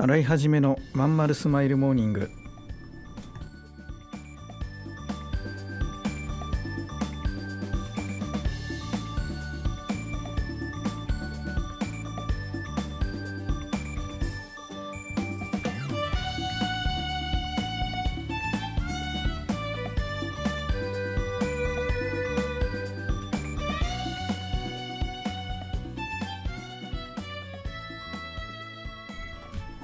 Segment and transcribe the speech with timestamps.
[0.00, 2.30] 洗い始めのまんまるスマイルモーニング。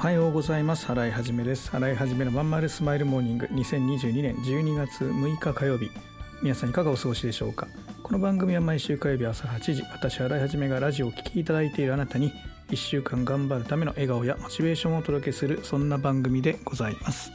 [0.04, 0.84] おはようございます。
[0.84, 1.70] 払いはじめです。
[1.70, 3.46] 払いはじめのまんまるスマイルモーニング。
[3.46, 5.90] 2022年12月6日火曜日
[6.42, 7.68] 皆さんいかがお過ごしでしょうか？
[8.02, 9.82] この番組は毎週火曜日朝8時。
[9.94, 12.34] 私払いはじめがラジオを聴きいただいているあなたに
[12.68, 17.32] 1週間頑張るための笑顔やモチベーションをお届けするそんな番組でございます。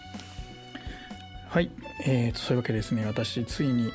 [1.47, 1.71] はい、
[2.05, 3.91] えー、そういうわけですね私ついに、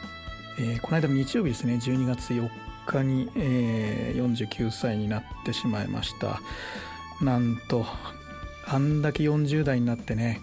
[0.58, 2.50] えー、この間日曜日ですね12月4
[2.86, 6.40] 日に、えー、49歳になってしまいました。
[7.22, 7.86] なんと
[8.66, 10.40] あんだけ40代になってね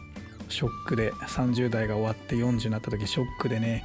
[0.50, 3.84] ショックで30代が終わって40になった時ショックでね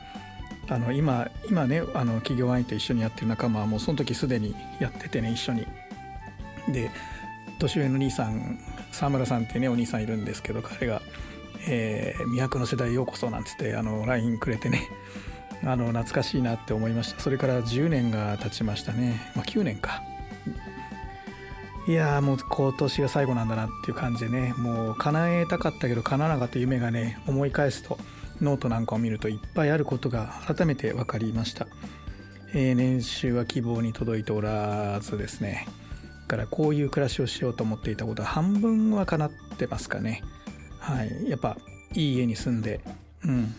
[0.69, 5.67] あの今今ねあの企業案員と一緒にやってる仲間はもうその時すでにやっててね一緒に。
[6.69, 6.91] で
[7.61, 8.59] 年上の兄さん
[8.91, 11.01] 沢村さんってねお兄さんいるんですけど彼が
[11.69, 14.89] 「えー、魅惑の世代ようこそ」なんつってあの LINE くれてね
[15.65, 17.21] あの懐かしいなって思いました。
[17.21, 19.21] それから10年が経ちましたね。
[19.35, 20.03] まあ9年か。
[21.89, 27.97] いやもう今年が最後なんだなっていう感じでねもう叶えたかったけど叶わなかった夢がね思い返すと
[28.41, 31.69] ノートなんかを見るといっぱいあることが改めて分かりました、
[32.53, 35.67] えー、年収は希望に届いておらずですね。
[36.27, 40.23] だからこういう暮らしをしようと思っていたことは半分は叶ってますかね。
[40.81, 41.31] はい。
[41.31, 41.57] やっぱ
[41.95, 42.81] いい家に住んで
[43.25, 43.55] うん。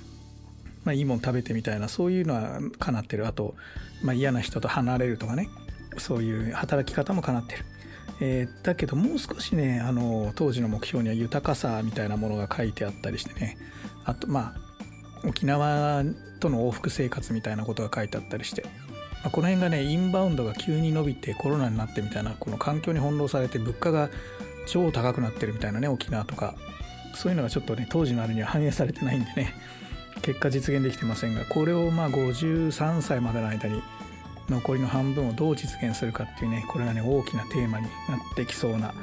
[0.83, 3.25] まあいいもん食べてみたいなそういうのは叶ってる。
[3.25, 3.55] あと、
[4.03, 5.47] まあ、嫌な人と離れるとかね。
[5.97, 7.65] そういう働き方も叶ってる。
[8.19, 13.57] えー、だけどもう少しねあの当時の目標には豊かさみたいなものが書いてあったりしてね。
[14.05, 16.03] あとまあ沖縄
[16.39, 18.63] との往復生活みたいなことが書いてあったりして、
[19.23, 24.09] まあ、この辺がねインバウンドが急に伸びてコロナになってみたいなこの環境に翻弄されて物価が
[24.65, 26.55] 超高くなってるみたいなね沖縄とか。
[27.17, 29.53] そういうのがちょっとね当時のあれには反映されてないんでね。
[30.21, 33.81] 結果実現できてませんがこれをまあ53歳までの間に
[34.49, 38.93] 残りの半分をどう実現するかっていうねこれがね大きなテーマになってきそうな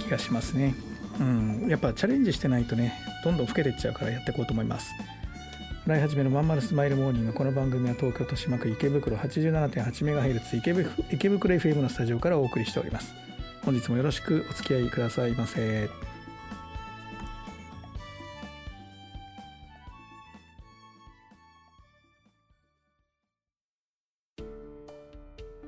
[0.00, 0.74] 気がしますね。
[1.18, 1.66] うん。
[1.68, 4.92] やっぱチャレンジしてないとねどんどん老けてっちゃうからやっていこうと思います。
[5.86, 10.70] 来始めのまんまるスマイルモーニングこの番組は東京豊島区池袋 87.8MHz 池
[11.14, 13.14] 池袋 FM のスタジオからお送りしております。
[13.64, 16.09] 本日もよろしくお付き合いくださいませ。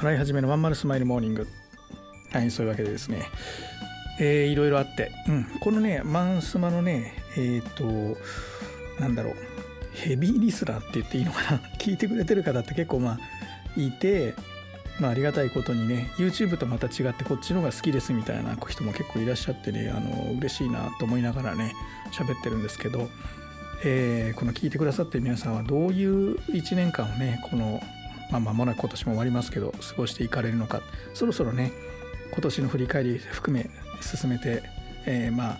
[0.00, 1.46] 洗い始めのまんまるスマイルモーニング。
[2.32, 3.28] はいそういうわけでですね。
[4.18, 8.18] えー、いろいろあって、うん、このねマンスマのねえっ、ー、と
[8.98, 9.34] なんだろう。
[9.92, 11.58] ヘビーリスナーって言っていいのかな。
[11.78, 13.18] 聞いてくれてる方って結構まあ
[13.76, 14.34] いて
[15.00, 21.72] まあ、ありがたいことにね YouTube とまた違ってこっちの方が好きですみたいな人も結構いらっしゃってねあの嬉しいなと思いながらね
[22.12, 23.08] 喋ってるんですけど、
[23.82, 27.80] えー、この聞いてくださってる皆さんはどういう1年間をねこの
[28.30, 30.82] まあ、間もなく今年も終わりますけど過ごしていかれるのか。
[31.14, 31.72] そろそろね
[32.32, 34.62] 今年の振り返り含め進めて、
[35.06, 35.58] えー、まあ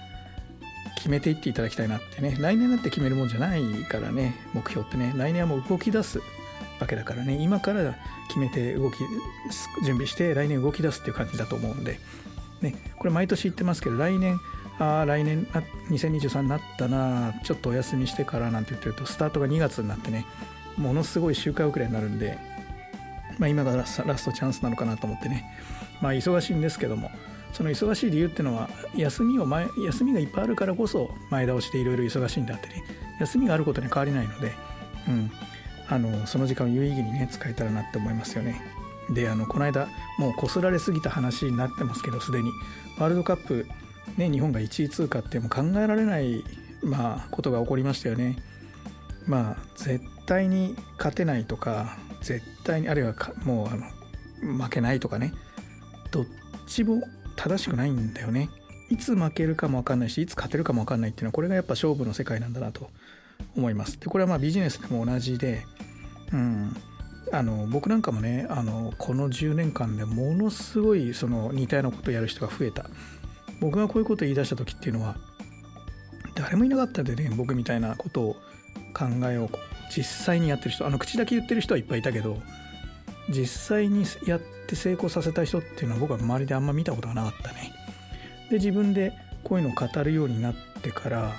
[0.97, 2.37] 決めていっていただきたいなってね。
[2.39, 5.13] 来年になって決めるもんじゃないからね目標ってね。
[5.17, 6.21] 来年はもう動き出す
[6.81, 7.39] わけだからね。
[7.41, 7.97] 今から
[8.29, 8.99] 決めて動き
[9.85, 11.99] 準備して来年動き出すっていう感じだと思うんで、
[12.61, 14.41] ね、これ毎年言ってますけど来年
[14.79, 20.25] ああ来年あ2023になったなちょっとお休みしてからなんて言ってるとスタートが2月になってね
[20.77, 22.39] ものすごい周回遅れになるんで
[23.41, 25.45] まあ、今がラストチャンスなのかなと思ってね、
[26.01, 27.11] まあ、忙しいんですけども、
[27.53, 32.85] その忙しい理由っていうのは休みを前休みがいっぱいあるからこそ前倒しでいろいろ忙しいんだってね
[33.19, 34.53] 休みがあることに変わりないので、
[35.09, 35.31] うん、
[35.89, 38.61] あのその時間を有意義にね使えたらなって思いますよね。
[39.11, 39.89] であのこの間
[40.19, 42.53] もうこすられすぎた話になってますけどすでに
[42.99, 43.67] ワールドカップ、
[44.17, 46.45] ね、日本が1位通過ってもう考えられない、
[46.83, 48.37] まあ、ことが起こりましたよね。
[49.27, 53.15] まあ絶対に勝てないとか絶対にあるいは
[53.45, 53.77] もうあ
[54.45, 55.33] の負けないとかね
[56.11, 56.27] どっ
[56.67, 57.03] ちも
[57.37, 58.51] 正しくないんだよね。
[58.91, 62.91] いつ負けるかも分かんないしいつ勝てるかも分かんないっていうのはこれがやっぱ勝負の世界なんだなと
[63.57, 63.99] 思います。
[64.01, 65.65] でこれはまあビジネスでも同じで、
[66.33, 66.77] うん、
[67.33, 72.91] あの僕なんかもねあのこの10年間でものすごいその似たようなことをやる人が増えた。
[73.61, 75.17] 僕がこういうことを言い出した時っていうのは
[76.35, 78.37] 誰もいなかったんでね僕みたいなことを
[78.95, 79.51] 考えを
[79.91, 82.41] 実際にやってる人あの口だけ言ってる人はいっぱいいたけど
[83.29, 87.73] 実際にやって成功させた人っていうのは僕は周りであんま見たことがなかったね。
[88.51, 89.13] で自分で
[89.45, 91.33] こういうのを語るようになってから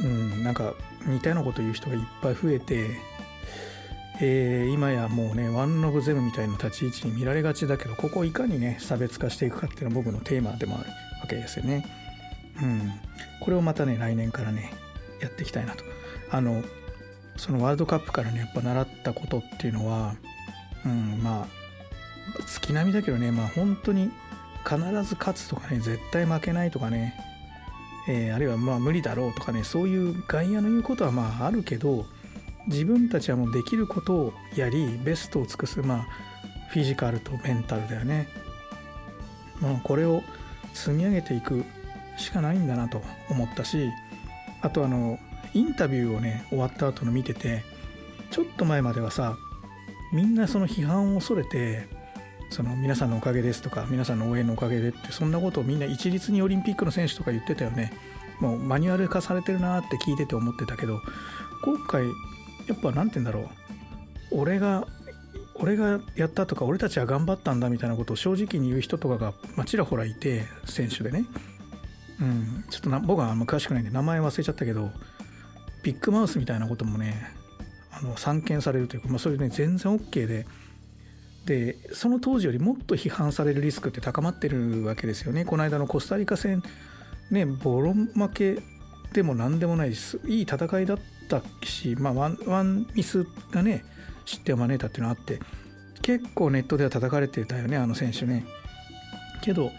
[0.00, 0.74] うんなんか
[1.06, 2.90] 似たようなこと言う人がいっぱい増えて、
[4.20, 10.88] えー、今やもうねワン・オブ・ゼムみたいな立ち位置に見られがちだけどここをいかにね差別化していくかっていうのは僕のテーマでもある
[11.20, 11.86] わけですよね。
[12.62, 12.92] うん、
[13.40, 14.72] これをまたね来年からね
[15.20, 15.84] やっていきたいなと。
[16.30, 16.62] あの
[17.36, 20.14] そのワールドカップからねやっぱ習ったことっていうのは、
[20.84, 21.46] うん、まあ
[22.46, 24.10] 月並みだけどねまあ本当に
[24.64, 27.14] 必ず勝つとかね絶対負けないとかね、
[28.08, 32.06] えー、あるいはまあ無理だろうとかねそういう外野の言うことはまああるけど
[32.66, 36.06] 自分たちはもうできることをやりベストを尽くすまあ
[36.70, 38.26] フィジカルとメンタルだよね。
[39.60, 40.22] まあ、これを
[40.72, 41.64] 積み上げていく
[42.16, 43.90] しかないんだなと思ったし
[44.60, 45.18] あとあの
[45.54, 47.64] インタビューをね終わった後の見てて
[48.30, 49.36] ちょっと前まではさ
[50.12, 51.88] みんなその批判を恐れて
[52.50, 57.92] その皆さんのおかげですとか皆さんの応援のおかげでってそんなことをみんな一律にオリンピックの選手とか言ってたよね。
[58.40, 61.00] もうマニュアル化されてるなって聞いてて思ってたけど
[61.64, 62.04] 今回
[62.66, 63.50] やっぱ何て言うんだろ
[64.32, 64.40] う。
[64.40, 64.86] 俺が
[65.56, 71.24] 俺がやったとか俺たちは頑張ったんだみたいなことを正直に言う人とかが、ま、ちらほらいて選手でね。
[72.20, 72.64] うん。
[72.70, 74.90] ちょっとな僕はあんま詳しくないんで名前忘れちゃったけど
[75.84, 77.30] ビッグマウスみたいなこともね
[77.92, 80.46] あの散見されるというか、まあ、それね全然 OK で
[81.46, 85.44] でその当時よりもっと批判されるリスクって高まってるわけですよね。
[85.44, 86.62] この間のコスタリカ戦
[87.30, 88.58] ねボロ負け
[89.12, 90.98] でも何でもないですいい戦いだっ
[91.28, 93.84] たし、まあ、ワンワンミスがね
[94.24, 95.38] 失点を招いたっていうのがあって
[96.00, 98.46] 結構ネットでは叩かれてたよねあの選手ね。
[99.42, 99.70] けど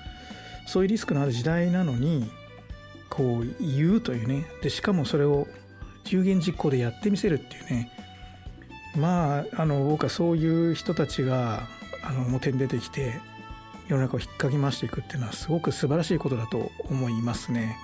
[0.67, 2.29] そういうリスクのある時代なのに
[3.09, 4.45] こう言うというね。
[4.61, 5.47] でしかもそれを
[6.13, 7.91] 有言実行でやってみせるっていうね
[8.95, 11.67] まああの僕はそういう人たちが
[12.03, 13.13] あの表に出てきて
[13.87, 17.77] 世の中を引っかき回していくっていうのはすごく素晴らしいことだと思いますね。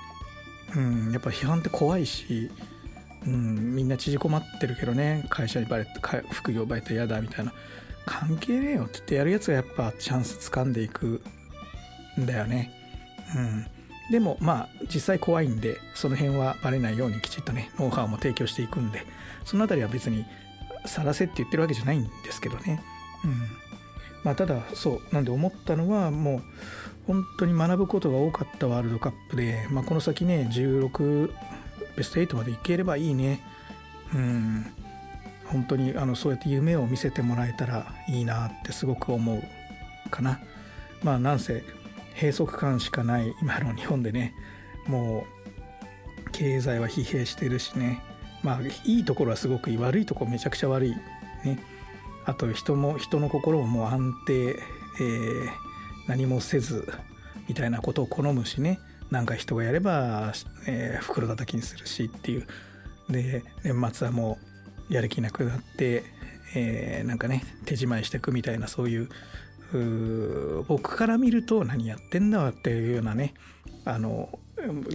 [0.76, 2.50] うん、やっぱ批判って怖いし、
[3.26, 5.92] うん、みんな縮こまってるけどね会社にバレて
[6.32, 7.54] 副業バレて嫌だみたいな
[8.06, 11.22] 関係ねえよって言ってやるやつがやっぱチャンス掴んでいく
[12.20, 12.72] んだよね。
[13.36, 13.68] うん、
[14.12, 19.06] でもまあ実際怖いんでその辺はバレないようにきちっとねノウハウも提供していくんで
[19.46, 20.26] その辺りは別に
[20.86, 22.84] さらせって言ってるわけじゃないんですけどね。
[23.24, 23.32] うん
[24.24, 26.42] まあ、ただそうなんで思ったのはもう
[27.08, 31.32] 本当に学ぶことが多かったワールドカップで、まあ、この先ね16
[31.98, 33.42] ベスト8までいければいいね。
[34.14, 34.66] うん
[35.46, 40.40] 本当にあのそうやって夢を見せてもらえたらいいなってすごく思うかな。
[41.04, 41.64] まあなんせ
[42.16, 44.34] 閉塞感しかない今の日本でね。
[44.88, 45.26] も
[46.28, 48.02] う経済は疲弊してるしね。
[48.44, 49.78] まあいいところはすごくいい。
[49.78, 50.96] 悪いとこめちゃくちゃ悪い
[51.44, 51.60] ね。
[52.26, 55.50] あと人も人の心をもう安定、えー、
[56.08, 56.88] 何もせず
[57.48, 58.80] みたいなことを好むしね。
[59.10, 60.34] なんか人がやれば、
[60.68, 62.48] えー、袋叩きにするしっていう。
[63.10, 64.38] で年末はも
[64.90, 66.04] うやる気なくなって、
[66.56, 69.10] えー、なんかね手仕舞いしていくみたいなそういう
[70.68, 73.34] 僕から見ると何やってんだわっていうようなね
[73.86, 74.40] あの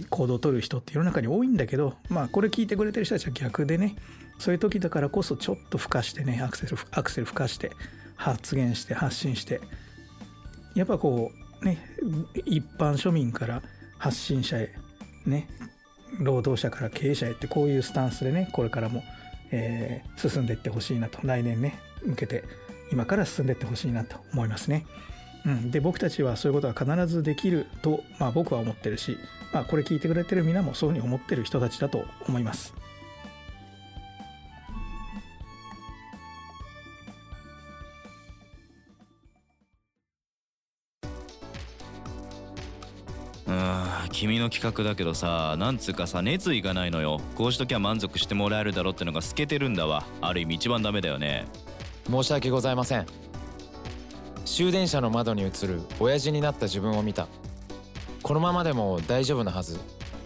[0.09, 3.95] 行動をとる人って世の中に多いんだけどまあこれ聞いてくれてる人たちは逆でね
[4.37, 7.71] そういう時だからこそちょっとふかしてねアクセルアクセルふかして
[8.15, 9.61] 発言して発信して
[10.75, 11.31] やっぱこ
[11.61, 11.83] うね
[12.45, 13.61] 一般庶民から
[13.97, 14.73] 発信者へ
[15.25, 15.49] ね
[16.19, 19.03] 労働者から経営者へってこういうスタンスでねこれからも、
[19.51, 22.43] えー、進んでいってほしいなと来年ね向けて
[22.91, 24.85] 今から進んでいってほしいなと思いますね。
[25.45, 29.17] うん、で僕たちはそういうことが必ずできると、まあ、僕は思ってるし、
[29.53, 32.73] まあ、これ聞いてくれてる皆もそういうふうに思ってる人たちだと思います。
[43.47, 51.45] うん君の企画だけどさなんつうかさ熱意がないのよこうしときゃ満足してもらえるだろうってのが透けてるんだわある意味一番ダメだよね
[52.09, 53.05] 申し訳ございません。
[54.45, 57.27] 終電車の窓に映る親父になった自分を見た。
[58.23, 59.79] このままでも大丈夫なはず。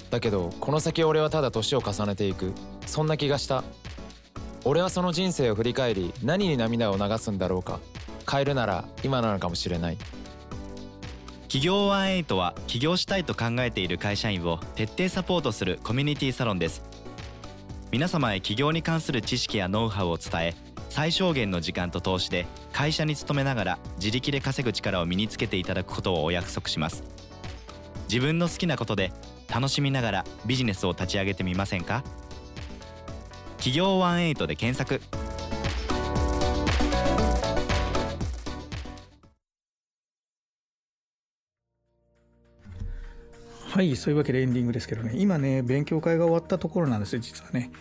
[0.10, 2.54] だけどこの先俺はただ年を重ねていく。
[2.86, 3.64] そんな気がした。
[4.64, 7.80] 俺はその人生を振り返り何に涙を流すんだろうか。
[8.32, 9.98] 変えるなら今なのかもしれない。
[11.44, 16.84] 企業ワンエイトは起業したいと考えている会社員を徹底サポートするコミュニティサロンです。
[17.92, 27.02] 皆様へ起業に関する知識やノウハウを伝え最小限の時間と投資で会社に勤めながら自力で稼ぐ力を身につけていただくことをお約束します。
[28.10, 29.14] 自分の好きなことで
[29.50, 32.04] 楽しみながらビジネスを立ち上げてみませんか？
[33.56, 35.02] 企業ワンエイトで検索。
[43.70, 45.14] はいそういうわけでエンディングですけどね。
[45.16, 47.72] 今ね勉強会が終わったところなんです実はね、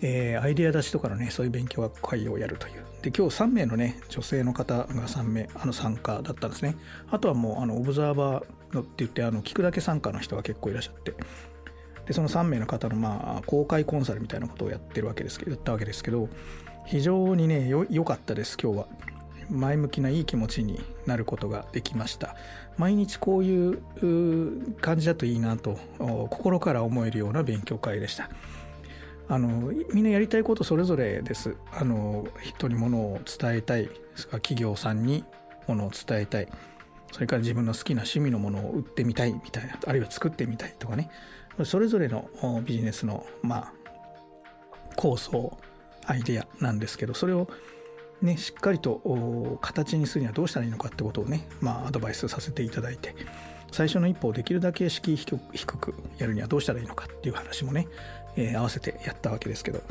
[0.00, 2.84] えー、アイデア出しとかのねそういう勉強会をやるという。
[3.02, 6.76] で今日3名のね女性の方が3名あの参加だったんですね。
[7.10, 11.14] あとはもうあのオブザーバーのって言ってあの聞くだけ参加の人が結構いらっしゃって。
[12.06, 16.30] でその3名の方のまあ公開コンサルみたいなことをやってるわけですけどやったわけですけど
[16.86, 18.86] 非常にね良かったです今日は。
[19.50, 22.36] 前向きないい気持ちになることができました。
[22.76, 25.78] 毎日こういう感じだといいなと
[26.30, 28.28] 心から思えるような勉強会でした。
[29.28, 31.56] あのみんなやりたいことそれぞれです。
[31.72, 33.88] あの人にものを伝えたい。
[34.32, 35.24] 企業さんに
[35.66, 36.48] ものを伝えたい。
[37.12, 39.32] それから自分の好きな趣味のものを売ってみたい。
[39.32, 39.78] みたいな。
[39.86, 41.10] あるいは作ってみたいとかね。
[41.64, 42.28] それぞれの
[42.64, 43.72] ビジネスのまあ
[44.96, 45.56] 構想
[46.06, 47.48] アイデアなんですけどそれを
[48.22, 53.14] ね、しっかりと形にするにはどうしたらいいのかってことをね、まあ、アドバイスさせていただいて
[53.70, 57.86] 最初の一歩をできるだけ敷居低くやるにはどうしたらいいのかっていう話もね、
[58.38, 59.82] えー、合わせてやったわけですけど。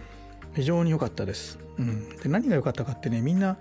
[0.57, 3.57] 非常に良かったです、うん、で何が良かったかってねみんな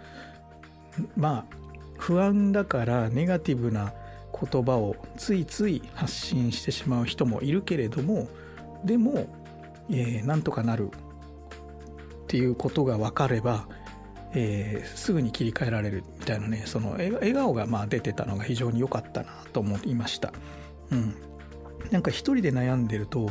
[1.14, 1.56] まあ
[1.98, 3.92] 不安だからネガティブな
[4.32, 8.28] 言葉をついつい発信してしまう人もいるけれども
[8.82, 9.26] でも、
[9.90, 13.68] えー、なんとかなるっていうことが分かれば
[14.38, 20.32] えー、すぐに切り替えられるみたいなねその笑顔がまあ出てたのが非常に良かったなと思いました。
[20.90, 21.14] うん、
[21.90, 23.30] なんか一人で悩んでると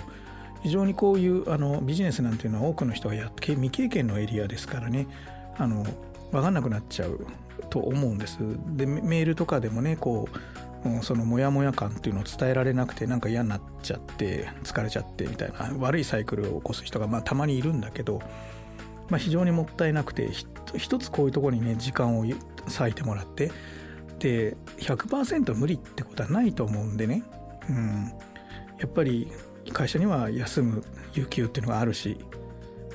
[0.66, 5.06] 非常にこういうあのビジネスなんていうのは多くの人がやって未経験のエリアですからね
[5.60, 5.86] あの
[6.32, 7.28] 分かんなくなっちゃう
[7.70, 8.40] と思うんです。
[8.76, 10.28] でメールとかでもねこ
[10.84, 18.22] うそのモヤモヤ感っていうのを伝えられなくてなんか嫌になっちゃって疲れちゃってみたいな悪いサイクルを起こす人がまあたまにいるんだけど
[19.10, 20.32] まあ、非常にもったいなくて
[20.76, 23.52] 一つこういうとこにね時間を割いてもらって
[24.18, 27.22] で100%無理ってことはないと思うんでね、
[27.70, 28.14] うん、
[28.80, 29.32] やっぱり
[29.72, 32.18] 会社には休む有給っていうのがあるし、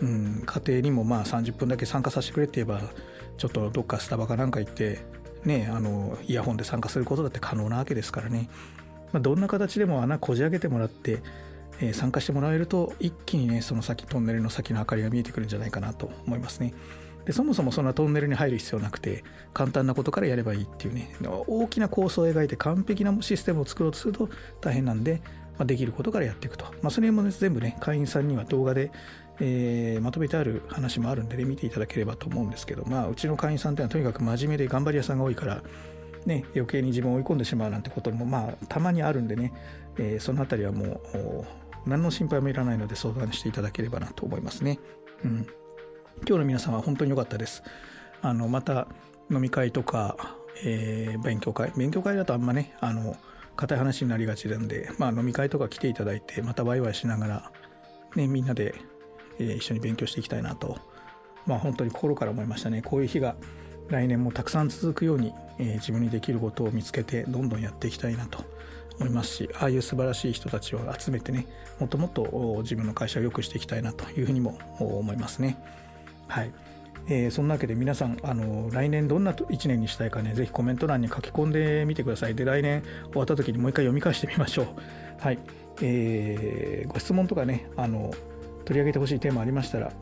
[0.00, 2.89] うん、家庭にもまあ30分だけ参加させてくれって言えば
[3.37, 5.00] ちょっとどっかスタバかなんか行って
[5.45, 8.49] ねあのイヤホンで参加することだって可能なわけですからね、
[9.12, 11.23] まあ、どんな形でも穴こじ開けてもらって
[11.81, 16.75] え参加してもらえると一気にねその先トンネルの先の明かりが見えてくるんじゃないかなと思いますね。
[17.25, 21.15] でそもそもそんなトンネルに入る必要なくて簡単なことからやればいいっていうね
[21.47, 25.23] 大きな構想を描いて完璧なシステムを作ろうとすると大変なんで、
[25.61, 28.90] ま、できることからやっていくと、まあ、それも、ね、全部ね会員さんには動画で、
[29.40, 35.62] えー、まとめてある話もあるんでね見ていただければと思うんですけどまあうちの会員さんってのはとにかく真面目で頑張り屋さんが多いから
[36.26, 39.55] ね、余計に自分を追い込んでしまうなんてこともまあたまにあるんでね、
[39.97, 41.00] えー、そのあたりはもう
[41.87, 44.79] 何の心配もいらないので相談していただければなと思いますね。
[45.25, 45.47] うん、
[46.29, 47.62] 今日の皆さんは本当に良かったです。
[48.23, 48.87] あのまた
[49.31, 53.17] 飲み会とか、えー、勉強会勉強会だとあんまねあの
[53.57, 57.52] 硬い話になりがちなんで、まあ、飲み会とか来ていただいてまたワイワイしながら、
[58.16, 58.75] ね、みんなで、
[59.38, 60.78] えー、一緒に勉強していきたいなと、
[61.47, 63.37] まあ、本当に心から思いましたねこういう日が
[63.88, 68.45] 来年もたくさん続くように、えー、自分にできることを見つけてどんどんやっていきたいなと
[68.99, 71.47] 思いますしああいう素晴らしい人たちを集めてね
[71.78, 75.59] もっともっと自分の会社を良くしていきたいなというふうにも思いますね。
[76.28, 76.52] はい
[77.11, 84.67] えー、そんなわけで皆さんあの来年どんな1年にしたいかねぜひコメント欄に書き込んでみてくださいで来年終わった時にもう一回読み返してみましょう
[85.19, 85.38] はい、
[85.83, 88.12] えー、ご質問とかねあの
[88.64, 89.93] 取り上げてほしいテーマありましたら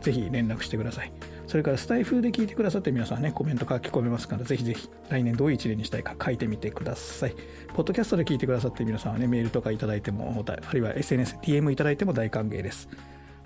[0.00, 1.12] ぜひ連絡してください
[1.46, 7.36] それからスタイフで聞いてくださって皆さんね、コメント書き込めますから、ぜひぜひ来年どういう一年にしたいか書いてみてください。
[7.72, 12.88] ポッドキャストで聞いてくださって皆さんはね、メールとかいただいても、あるいは SNS、DM いただいても大歓迎です。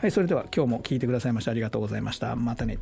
[0.00, 2.34] はい、それでは今日も聞いてくださいましてありがとうございました。
[2.34, 2.78] またね。